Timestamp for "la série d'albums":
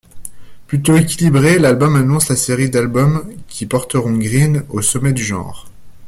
2.29-3.23